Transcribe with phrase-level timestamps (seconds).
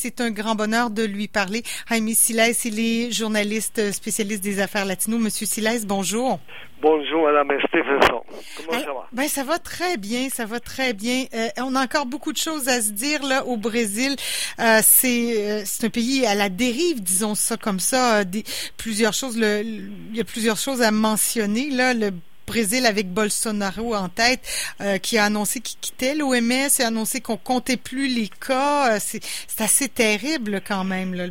[0.00, 1.64] C'est un grand bonheur de lui parler.
[1.90, 5.18] Jaime Siles, il est journaliste spécialiste des affaires latino.
[5.18, 6.38] Monsieur Siles, bonjour.
[6.80, 8.22] Bonjour, Madame Stephenson.
[8.56, 9.08] Comment ça va?
[9.10, 11.24] Ben, ça va très bien, ça va très bien.
[11.34, 14.14] Euh, on a encore beaucoup de choses à se dire là au Brésil.
[14.60, 18.22] Euh, c'est euh, c'est un pays à la dérive, disons ça comme ça.
[18.22, 18.44] Des,
[18.76, 21.92] plusieurs choses, le, il y a plusieurs choses à mentionner là.
[21.92, 22.12] Le
[22.48, 24.40] Brésil avec Bolsonaro en tête,
[24.80, 28.96] euh, qui a annoncé qu'il quittait l'OMS, a annoncé qu'on comptait plus les cas.
[28.96, 29.20] Euh, c'est
[29.60, 31.14] assez terrible quand même.
[31.14, 31.26] Là.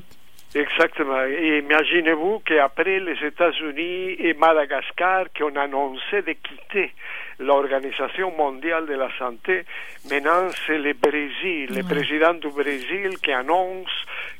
[0.55, 1.25] Exactement.
[1.25, 6.93] Et imaginez-vous qu'après les États-Unis et Madagascar qui ont annoncé de quitter
[7.39, 9.65] l'Organisation mondiale de la santé,
[10.09, 13.91] maintenant c'est le Brésil, le président du Brésil qui annonce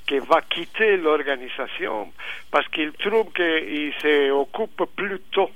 [0.07, 2.13] qu'il va quitter l'organisation
[2.49, 5.51] parce qu'il trouve qu'il s'occupe plutôt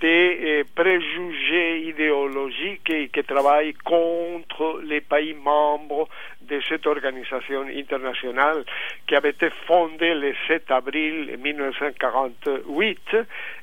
[0.00, 6.08] des eh, préjugés idéologiques et qui travaillent contre les pays membres
[6.48, 8.64] de cette organisation internationale
[9.06, 12.98] qui avait été fondée le 7 avril 1948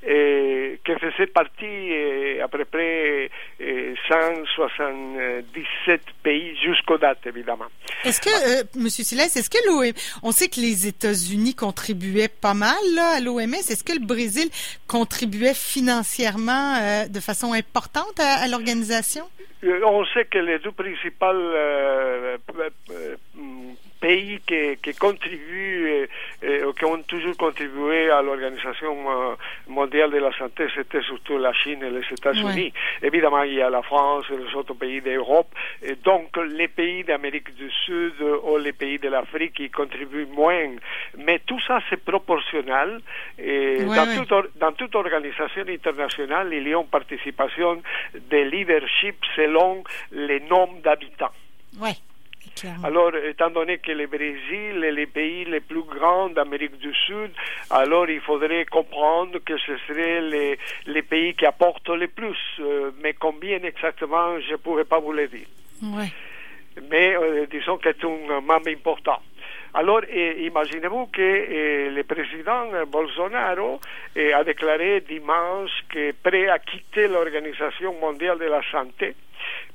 [0.08, 5.42] et qui faisait partie eh, à peu près 177
[5.88, 7.66] eh, pays jusqu'aux dates évidemment.
[8.03, 12.53] Est-ce que, euh, Monsieur Silas, est-ce que l'OMS, on sait que les États-Unis contribuaient pas
[12.53, 14.49] mal à l'OMS, est-ce que le Brésil
[14.88, 19.25] contribuait financièrement euh, de façon importante à l'organisation?
[19.66, 22.38] Euh, on sait que les deux principaux euh,
[22.91, 23.16] euh,
[24.06, 26.03] pays qui, qui contribuent et,
[26.48, 28.94] et, qui ont toujours contribué à l'Organisation
[29.67, 32.72] mondiale de la santé, c'était surtout la Chine et les États-Unis.
[32.72, 33.08] Ouais.
[33.08, 35.52] Évidemment, il y a la France et les autres pays d'Europe.
[35.81, 40.72] Et donc, les pays d'Amérique du Sud ou les pays de l'Afrique qui contribuent moins.
[41.26, 43.00] Mais tout ça, c'est proportionnel.
[43.39, 44.26] Et ouais, dans, ouais.
[44.26, 47.81] Toute, dans toute organisation internationale, il y a une participation
[48.14, 51.36] de leadership selon les nombres d'habitants.
[51.81, 51.98] Ouais.
[52.84, 57.31] Alors, étant donné que le Brésil est le pays les plus grands d'Amérique du Sud,
[57.70, 62.38] alors il faudrait comprendre que ce serait les, les pays qui apportent le plus.
[62.60, 65.48] Euh, mais combien exactement, je ne pourrais pas vous le dire.
[65.83, 66.11] Ouais.
[66.89, 69.20] Mais euh, disons que c'est un membre important.
[69.77, 73.81] Alors, eh, imaginez-vous que eh, le président Bolsonaro
[74.15, 79.15] eh, a déclaré dimanche est prêt à quitter l'Organisation mondiale de la santé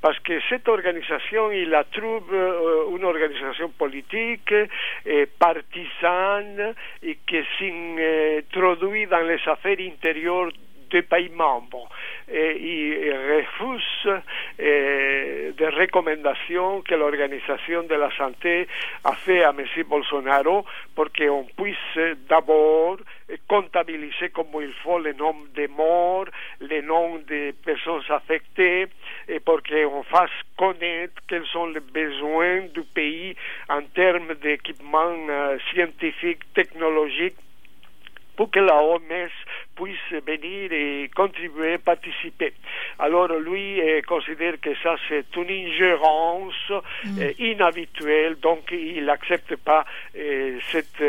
[0.00, 4.54] parce que cette organisation, il la trouve euh, une organisation politique,
[5.04, 10.50] et partisane, et qui s'introduit dans les affaires intérieures
[10.90, 11.88] des pays membres.
[12.32, 14.22] Et il refuse
[14.58, 18.68] eh, des recommandations que l'Organisation de la Santé
[19.04, 19.64] a fait à M.
[19.86, 20.64] Bolsonaro
[20.94, 22.98] pour qu'on puisse d'abord
[23.48, 26.26] comptabiliser comme il faut le nombre de morts,
[26.60, 28.86] le nombre de personnes affectées,
[29.28, 33.34] et pour qu'on fasse connaître quels sont les besoins du pays
[33.68, 37.36] en termes d'équipements euh, scientifiques, technologiques,
[38.36, 39.30] pour que la OMS
[40.12, 42.52] venir et contribuer, participer.
[42.98, 46.72] Alors lui eh, considère que ça c'est une ingérence
[47.04, 47.20] mm.
[47.20, 49.84] eh, inhabituelle, donc il n'accepte pas
[50.14, 51.02] eh, cette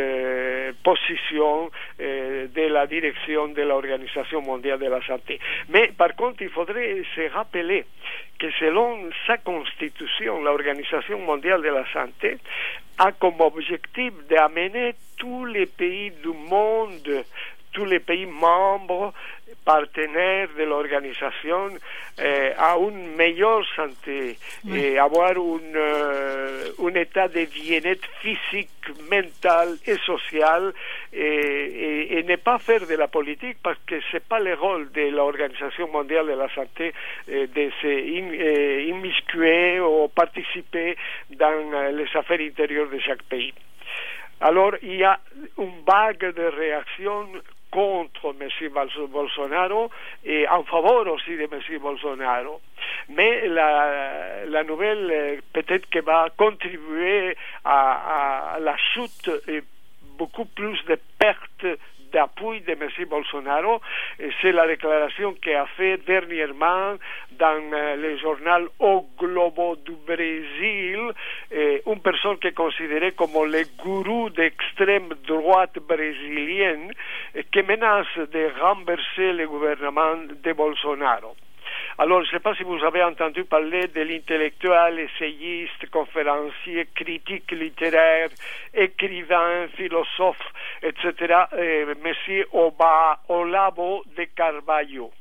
[0.84, 1.70] position
[2.00, 5.40] de la direction de l'Organisation mondiale de la santé.
[5.70, 7.86] Mais par contre, il faudrait se rappeler
[8.40, 12.38] que selon sa constitution, l'Organisation mondiale de la santé
[12.98, 17.24] a comme objectif d'amener tous les pays du monde
[17.72, 19.14] tous les pays membres
[19.66, 21.70] partenaires de l'organisation
[22.20, 24.80] eh, à une meilleure santé oui.
[24.80, 28.70] et avoir une, euh, un état de bien-être physique,
[29.10, 30.74] mental et social
[31.14, 35.10] et, et, ne pas faire de la politique parce que c'est pas le rôle de
[35.10, 36.94] l'Organisation mondiale de la santé
[37.28, 40.98] eh, de se in, eh, immiscuer ou participer
[41.30, 43.54] dans les affaires intérieures de chaque pays.
[44.40, 45.20] Alors, il y a
[45.60, 47.28] une vague de réactions
[47.72, 48.50] contre M.
[49.10, 49.90] Bolsonaro
[50.26, 51.80] et en faveur aussi de M.
[51.80, 52.62] Bolsonaro.
[53.10, 59.62] Mais la, la nouvelle peut-être que va contribuer à la chute et
[60.18, 61.66] beaucoup plus de pertes
[62.12, 62.90] d'appui de M.
[63.10, 63.82] Bolsonaro.
[64.42, 66.96] C'est la déclaration qu'il a faite dernièrement
[67.32, 71.00] dans le journal O Globo du Brésil,
[71.52, 76.92] une personne qui est considérée comme le gourou d'extrême droite brésilienne,
[77.52, 81.36] qui menace de renverser le gouvernement de Bolsonaro.
[81.98, 87.52] Alors, je ne sais pas si vous avez entendu parler de l'intellectuel, essayiste, conférencier, critique
[87.52, 88.30] littéraire,
[88.74, 95.12] écrivain, philosophe, etc., euh, Monsieur Oba, Olavo de Carvalho.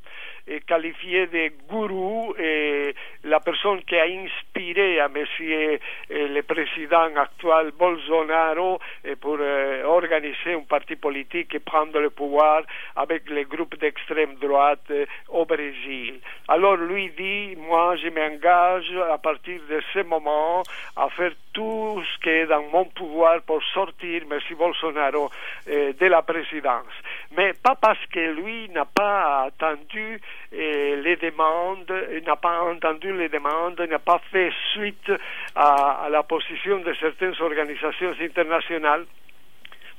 [0.66, 2.94] Qualifié de gourou et
[3.24, 5.78] la personne qui a inspiré à Monsieur
[6.10, 8.80] le président actuel Bolsonaro
[9.20, 9.38] pour
[9.84, 12.62] organiser un parti politique et prendre le pouvoir
[12.96, 14.92] avec les groupes d'extrême droite
[15.28, 16.20] au Brésil.
[16.48, 20.62] Alors lui dit, moi je m'engage à partir de ce moment
[20.96, 24.38] à faire tout ce qui est dans mon pouvoir pour sortir M.
[24.56, 25.30] Bolsonaro
[25.66, 26.94] eh, de la présidence.
[27.36, 30.20] Mais pas parce que lui n'a pas attendu
[30.52, 31.92] les demandes,
[32.26, 35.12] n'a pas entendu les demandes, n'a pas fait suite
[35.54, 39.04] à, à la position de certaines organisations internationales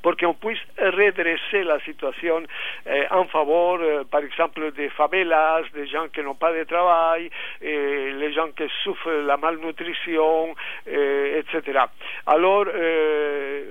[0.01, 2.43] pour qu'on puisse redresser la situation
[2.85, 7.29] eh, en faveur, eh, par exemple, des favelas, des gens qui n'ont pas de travail,
[7.61, 11.79] eh, les gens qui souffrent de la malnutrition, etc.
[12.27, 12.65] Alors,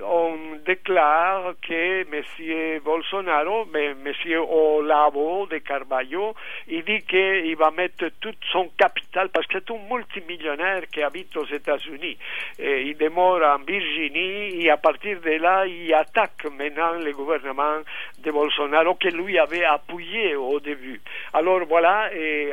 [0.03, 2.79] on déclare que M.
[2.83, 4.13] Bolsonaro, M.
[4.49, 6.35] Olavo de Carvalho,
[6.67, 11.35] il dit qu'il va mettre tout son capital, parce que c'est un multimillionnaire qui habite
[11.37, 12.17] aux États-Unis.
[12.59, 17.77] il demeure en Virginie et à partir de là, il attaque maintenant le gouvernement
[18.19, 21.01] de Bolsonaro que lui avait appuyé au début.
[21.33, 22.09] Alors voilà,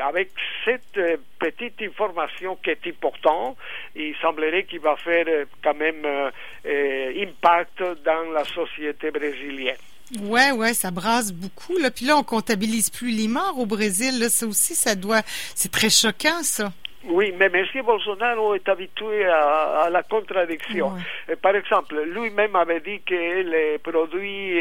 [0.06, 0.30] avec
[0.64, 3.56] cette euh, petite information qui est importante,
[3.96, 9.76] il semblerait qu'il va faire euh, quand même euh, impact dans la société brésilienne.
[10.22, 11.76] Ouais, ouais, ça brasse beaucoup.
[11.76, 11.90] Là.
[11.90, 14.18] Puis là, on comptabilise plus les morts au Brésil.
[14.18, 14.28] Là.
[14.28, 15.22] Ça aussi, ça doit.
[15.54, 16.72] C'est très choquant, ça.
[17.04, 17.64] Oui, mais M.
[17.84, 20.92] Bolsonaro est habitué à, à la contradiction.
[21.28, 21.36] Ouais.
[21.36, 24.58] Par exemple, lui-même avait dit que les produits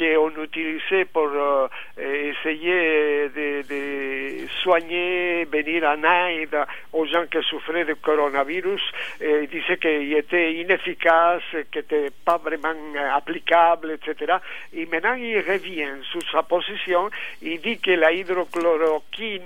[0.00, 1.68] eh, qu'on utilisait pour euh,
[1.98, 6.56] essayer de, de, soigner, venir en aide
[6.92, 8.82] aux gens qui souffraient du coronavirus,
[9.20, 12.74] il disait qu'il était inefficace, qu'il n'était pas vraiment
[13.14, 14.36] applicable, etc.
[14.72, 17.10] Et maintenant, il revient sur sa position,
[17.42, 19.42] il dit que la hydrochloroquine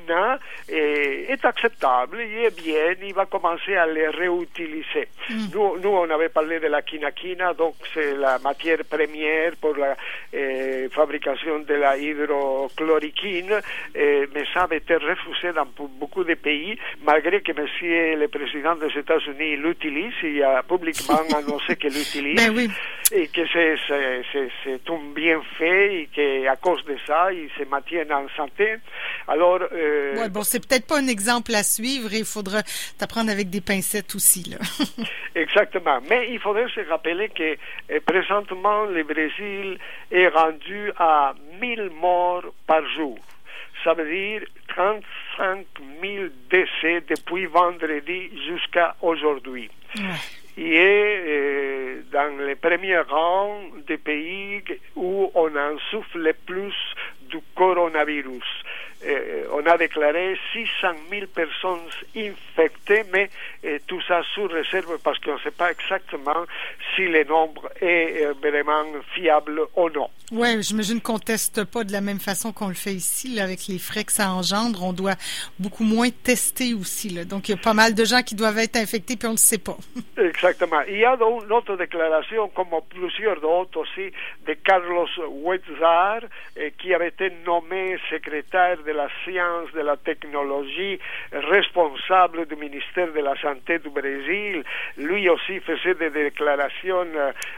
[0.68, 5.08] est, est acceptable, il est bien, il va commencer à les réutiliser.
[5.28, 5.46] Mm.
[5.52, 9.96] Nous, nous, on avait parlé de la quinaquina, donc c'est la matière première pour la
[10.44, 13.60] eh, fabrication de la hydrochloroquine,
[13.94, 15.66] eh, mais ça avait été refusé dans
[16.00, 21.76] beaucoup de pays, malgré que monsieur le président des États-Unis l'utilise, il a publiquement annoncé
[21.76, 22.70] qu'il l'utilise, ben oui.
[23.12, 23.76] et que c'est,
[24.88, 28.76] un bienfait, et qu'à cause de ça, il se maintient en santé.
[29.28, 32.62] Alors, euh, ouais, bon, c'est peut-être pas un exemple à suivre, il faudra
[32.98, 34.58] t'apprendre avec des pincettes aussi, là.
[35.34, 36.00] Exactement.
[36.08, 37.56] Mais il faudrait se rappeler que
[37.88, 39.78] eh, présentement, le Brésil
[40.10, 43.18] est rendu à 1000 morts par jour.
[43.82, 45.66] Ça veut dire 35
[46.00, 49.70] 000 décès depuis vendredi jusqu'à aujourd'hui.
[49.96, 50.02] Ouais.
[50.56, 54.62] Il est euh, dans les premiers rangs des pays
[54.94, 56.74] où on en souffre le plus
[57.28, 58.44] du coronavirus.
[59.04, 61.80] Euh, on a déclaré 600 000 personnes
[62.16, 63.30] infectées, mais
[63.86, 66.44] tout ça sous réserve parce qu'on ne sait pas exactement
[66.94, 68.84] si le nombre est euh, vraiment
[69.14, 70.08] fiable ou non.
[70.32, 73.44] Oui, j'imagine qu'on ne teste pas de la même façon qu'on le fait ici, là,
[73.44, 74.82] avec les frais que ça engendre.
[74.82, 75.16] On doit
[75.58, 77.10] beaucoup moins tester aussi.
[77.10, 77.24] Là.
[77.24, 79.36] Donc, il y a pas mal de gens qui doivent être infectés, puis on ne
[79.36, 79.76] le sait pas.
[80.16, 80.80] Exactement.
[80.88, 84.12] Il y a une autre déclaration, comme plusieurs d'autres aussi,
[84.46, 85.08] de Carlos
[85.44, 86.20] Huetzar,
[86.78, 90.98] qui avait été nommé secrétaire de la science, de la technologie,
[91.32, 92.73] responsable du ministère
[93.14, 94.62] de la Santé du Brésil.
[94.96, 97.06] Lui aussi faisait des déclarations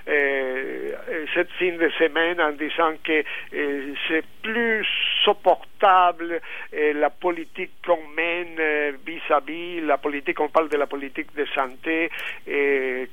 [0.08, 0.92] euh,
[1.34, 3.22] cette fin de semaine en disant que
[3.54, 4.86] euh, c'est plus
[5.24, 8.60] supportable euh, la politique qu'on mène
[9.06, 12.10] vis-à-vis, la politique, on parle de la politique de santé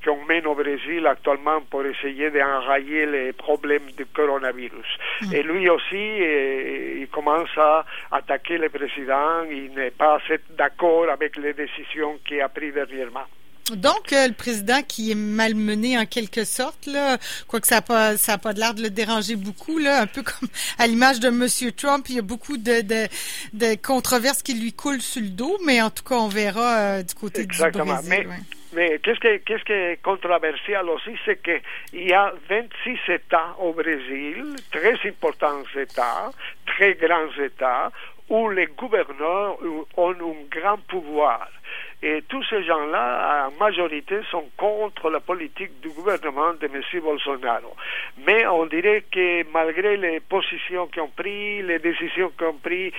[0.04, 4.98] qu'on mène au Brésil actuellement pour essayer d'enrayer les problèmes du coronavirus.
[5.22, 5.34] Mm.
[5.34, 10.18] Et lui aussi, il commence à attaquer le président, il n'est pas
[10.50, 13.26] d'accord avec les décisions qu'il a prises dernièrement.
[13.72, 17.16] Donc, euh, le président qui est malmené en quelque sorte, là,
[17.48, 20.22] quoique ça n'a pas, ça a pas l'air de le déranger beaucoup, là, un peu
[20.22, 23.08] comme à l'image de Monsieur Trump, il y a beaucoup de, de,
[23.54, 27.02] de, controverses qui lui coulent sur le dos, mais en tout cas, on verra euh,
[27.02, 27.84] du côté Exactement.
[27.84, 28.10] du Brésil.
[28.10, 28.42] Mais, ouais.
[28.74, 33.72] mais qu'est-ce qui qu'est-ce qui est controversial aussi, c'est qu'il y a 26 États au
[33.72, 36.30] Brésil, très importants États,
[36.66, 37.90] très grands États,
[38.28, 39.56] où les gouverneurs
[39.96, 41.48] ont un grand pouvoir.
[42.06, 46.82] Et tous ces gens-là, en majorité, sont contre la politique du gouvernement de M.
[47.02, 47.74] Bolsonaro.
[48.26, 52.92] Mais on dirait que malgré les positions qu'ils ont prises, les décisions qu'ils ont prises,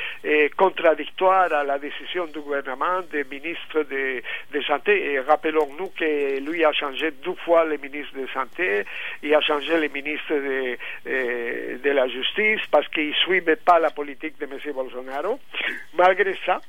[0.58, 6.66] contradictoires à la décision du gouvernement, des ministres de, de santé, et rappelons-nous que lui
[6.66, 8.86] a changé deux fois les ministres de santé,
[9.22, 13.78] il a changé les ministres de, de, de la justice parce qu'il ne suivait pas
[13.78, 14.74] la politique de M.
[14.74, 15.40] Bolsonaro.
[15.96, 16.60] Malgré ça,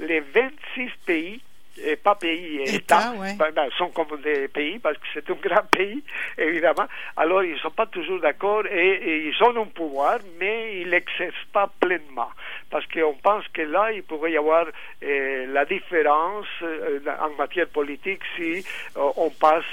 [0.00, 1.40] les 26 pays
[1.84, 5.66] et pas pays, État, ben, ben, sont comme des pays parce que c'est un grand
[5.70, 6.02] pays,
[6.36, 6.86] évidemment.
[7.16, 11.34] Alors, ils ne sont pas toujours d'accord et, ils ont un pouvoir, mais ils l'exercent
[11.52, 12.30] pas pleinement.
[12.70, 14.66] Parce qu'on pense que là, il pourrait y avoir
[15.02, 18.64] euh, la différence euh, en matière politique si
[18.96, 19.64] euh, on passe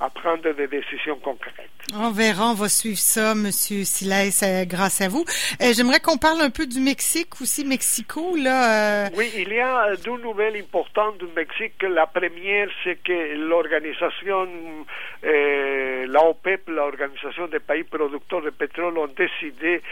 [0.00, 1.70] à prendre des décisions concrètes.
[1.94, 5.24] On verra, on va suivre ça, Monsieur Siles, grâce à vous.
[5.60, 9.08] J'aimerais qu'on parle un peu du Mexique aussi, Mexico, là.
[9.14, 11.47] Oui, il y a deux nouvelles importantes du Mexique
[11.82, 14.48] la première, c'est que l'organisation,
[15.24, 19.82] euh, la OPEP, l'organisation des pays producteurs de pétrole, ont décidé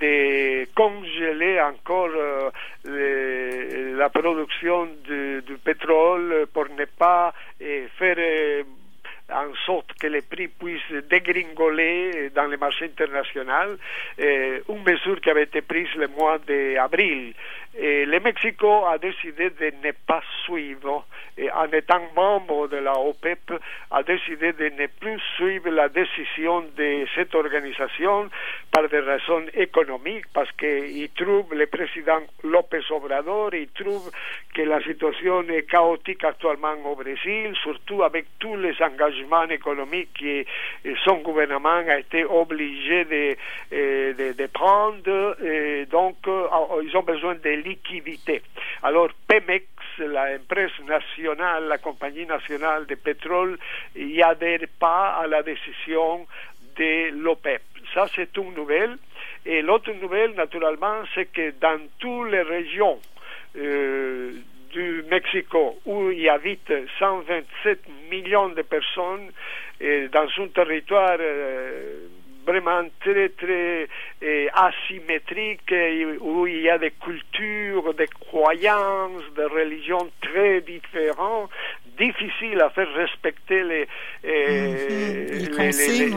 [0.00, 7.32] de congeler encore euh, la production du, pétrole pour ne pas
[7.62, 8.62] euh, faire euh,
[9.32, 13.76] en sorte que les prix puissent dégringoler dans les marchés internationaux,
[14.18, 17.34] une mesure qui avait été prise le mois d'avril.
[17.78, 21.04] Et le Mexico a décidé de ne pas suivre,
[21.36, 23.52] et en étant membre de la OPEP,
[23.90, 28.30] a décidé de ne plus suivre la décision de cette organisation
[28.72, 34.10] par des raisons économiques, parce qu'il trouve, le président López Obrador, il trouve
[34.54, 39.15] que la situation est chaotique actuellement au Brésil, surtout avec tous les engagements
[39.50, 40.44] économiques que
[41.04, 43.36] son gouvernement a été obligé de,
[43.72, 44.96] euh, de, prendre.
[45.90, 46.46] Donc, euh,
[46.82, 48.42] ils ont besoin de liquidité.
[48.82, 49.64] Alors Pemex,
[50.86, 53.58] nacional, la compagnie nationale de pétrole,
[53.96, 56.26] n'y adhère pas à la décision
[56.76, 57.62] de l'OPEP.
[57.94, 58.96] Ça, c'est une nouvelle.
[59.44, 62.98] Et l'autre nouvelle, naturellement, c'est que dans toutes les régions
[63.56, 64.32] euh,
[64.76, 67.80] du Mexico où il y habite 127
[68.10, 69.30] millions de personnes,
[70.12, 72.08] dans un territoire euh,
[72.46, 73.88] vraiment très, très
[74.22, 75.72] eh, asymétrique,
[76.20, 81.50] où il y a des cultures, des croyances, des religions très différentes,
[81.98, 83.88] difficiles à faire respecter les,
[84.24, 86.16] les, consignes,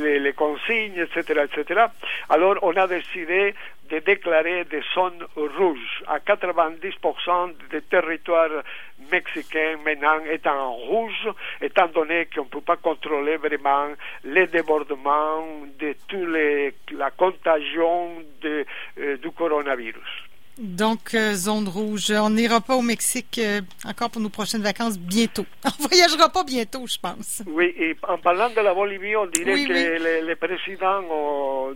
[0.00, 1.80] les, consignes, etc., etc.
[2.28, 3.54] Alors, on a décidé
[3.90, 6.02] de déclarer des zones rouges.
[6.06, 8.62] À 90% des territoires
[9.10, 11.28] mexicains maintenant est en rouge,
[11.60, 13.88] étant donné qu'on ne peut pas contrôler vraiment
[14.24, 15.44] les débordements
[15.78, 18.64] de tous les, la contagion de,
[18.98, 20.31] euh, du coronavirus.
[20.58, 22.12] Donc, euh, zone rouge.
[22.14, 25.46] On n'ira pas au Mexique euh, encore pour nos prochaines vacances bientôt.
[25.64, 27.42] On voyagera pas bientôt, je pense.
[27.46, 31.00] Oui, et en parlant de la Bolivie, on dirait que Le, président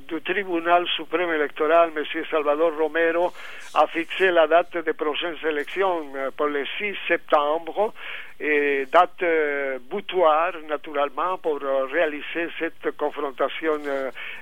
[0.07, 2.05] du tribunal suprême électoral, M.
[2.31, 3.33] Salvador Romero,
[3.75, 7.95] a fixé la date des prochaines élections euh, pour le 6 septembre
[8.39, 13.79] et date euh, butoir, naturellement, pour euh, réaliser cette confrontation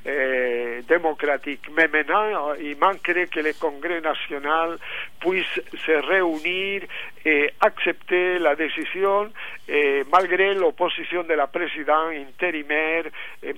[0.06, 1.68] euh, démocratique.
[1.76, 4.78] Mais maintenant, il manquerait que le Congrès national
[5.20, 6.82] puisse se réunir
[7.24, 9.30] et accepter la décision,
[9.66, 13.04] et malgré l'opposition de la présidente intérimaire,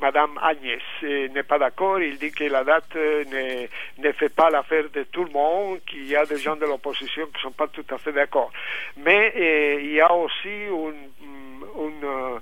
[0.01, 0.83] Madame Agnès.
[1.03, 3.67] n'est pas d'accord, il dit que la date ne,
[3.99, 7.27] ne fait pas l'affaire de tout le monde, qu'il y a des gens de l'opposition
[7.27, 8.53] qui ne sont pas tout à fait d'accord.
[8.99, 9.33] Mais
[9.83, 11.11] il y a aussi une,
[11.79, 12.41] une,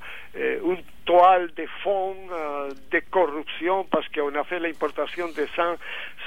[0.64, 5.46] une toile de fond euh, de corruption parce qu'on a fait l'importation de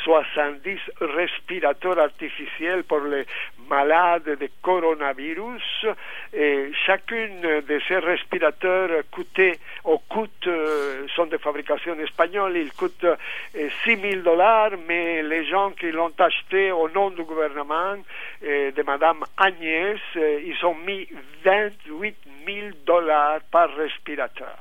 [0.08, 3.26] 170 respirateurs artificiels pour les
[3.70, 5.86] malades de coronavirus.
[6.34, 13.06] Et chacune de ces respirateurs coûtait, ou coûte, euh, sont de fabrication espagnole, ils coûtent
[13.54, 17.96] 6 euh, 000 dollars, mais les gens qui l'ont acheté au nom du gouvernement
[18.42, 21.08] de Madame Agnès, ils ont mis
[21.44, 24.56] 28 000 dollars par respirateur.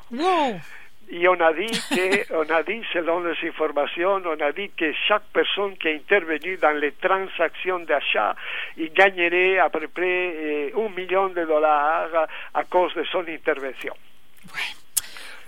[1.09, 4.93] Et on a dit que, on a dit, selon les informations, on a dit que
[5.07, 8.35] chaque personne qui a intervenu dans les transactions d'achat,
[8.77, 13.95] il gagnerait à peu près eh, un million de dollars à cause de son intervention.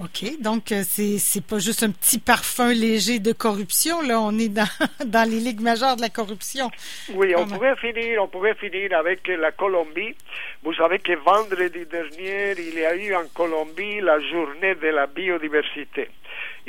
[0.00, 0.40] OK.
[0.40, 4.00] Donc, euh, c'est, c'est pas juste un petit parfum léger de corruption.
[4.00, 4.68] Là, on est dans,
[5.04, 6.70] dans les ligues majeures de la corruption.
[7.14, 10.14] Oui, on pourrait finir, on pourrait finir avec la Colombie.
[10.62, 15.06] Vous savez que vendredi dernier, il y a eu en Colombie la journée de la
[15.08, 16.08] biodiversité.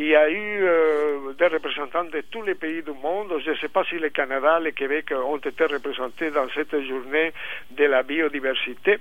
[0.02, 3.34] Il y a eu euh, des représentants de tous les pays du monde.
[3.44, 7.34] Je ne sais pas si le Canada, le Québec ont été représentés dans cette journée
[7.72, 8.98] de la biodiversité.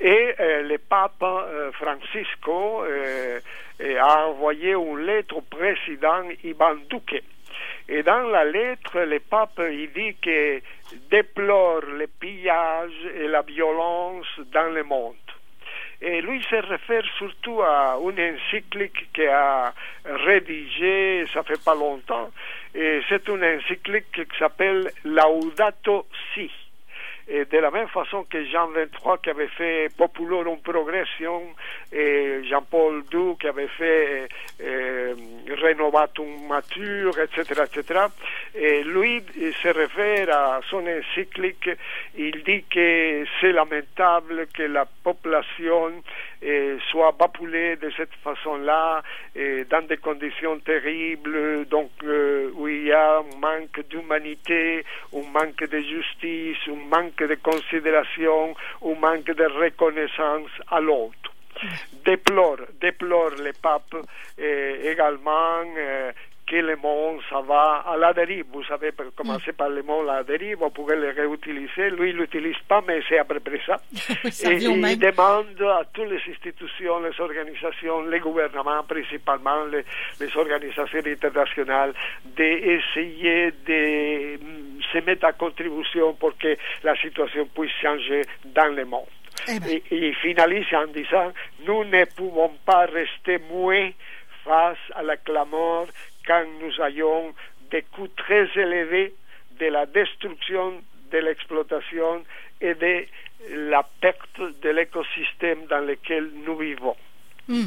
[0.00, 7.22] Et euh, le pape euh, Francisco a envoyé une lettre au président Ivan Duque.
[7.88, 10.60] Et dans la lettre, le pape il dit que
[11.08, 15.21] déplore le pillage et la violence dans le monde.
[16.04, 19.72] Et lui se réfère surtout à une encyclique qu'il a
[20.04, 22.28] rédigée, ça fait pas longtemps,
[22.74, 26.50] et c'est une encyclique qui s'appelle Laudato Si.
[27.28, 31.42] Et de la même façon que Jean XXIII qui avait fait Populorum Progression
[31.92, 34.28] et Jean-Paul II qui avait fait
[34.62, 35.14] euh,
[35.48, 38.00] Renovatum Mature, etc., etc.
[38.54, 39.22] Et lui
[39.62, 41.70] se réfère à son encyclique,
[42.16, 45.92] il dit que c'est lamentable que la population
[46.42, 49.02] eh, soit bapulée de cette façon-là,
[49.36, 55.30] eh, dans des conditions terribles, donc euh, où il y a un manque d'humanité, un
[55.30, 58.54] manque de justice, un manque de considération,
[58.84, 61.32] un manque de reconnaissance à l'autre
[62.04, 63.94] déplore, déplore le pape
[64.38, 65.62] eh, également
[66.52, 68.44] que le monde, ça va à la dérive.
[68.52, 69.54] Vous savez, pour commencer mm.
[69.54, 71.88] par le mot la dérive, on pourrait le réutiliser.
[71.90, 73.76] Lui, il l'utilise pas, mais c'est à peu près ça.
[74.24, 79.82] et il demande à toutes les institutions, les organisations, les gouvernements, principalement les,
[80.20, 81.94] les organisations internationales,
[82.36, 86.54] d'essayer de mm, se mettre à contribution pour que
[86.84, 89.08] la situation puisse changer dans le monde.
[89.48, 89.80] Eh ben.
[89.90, 91.32] et, et finalise en disant,
[91.66, 93.94] nous ne pouvons pas rester muets
[94.44, 95.86] face à la clameur
[96.26, 97.34] quand nous ayons
[97.70, 99.14] des coûts très élevés
[99.58, 102.24] de la destruction de l'exploitation
[102.60, 103.04] et de
[103.70, 106.96] la perte de l'écosystème dans lequel nous vivons.
[107.48, 107.66] Hmm.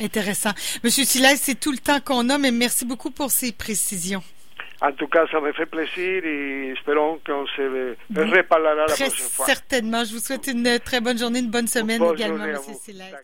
[0.00, 0.50] Intéressant.
[0.82, 4.22] Monsieur Silas, c'est tout le temps qu'on a, mais merci beaucoup pour ces précisions.
[4.80, 9.46] En tout cas, ça me fait plaisir et espérons qu'on se reparlera la prochaine fois.
[9.46, 10.04] Certainement.
[10.04, 13.22] Je vous souhaite une très bonne journée, une bonne semaine également, Monsieur Silas.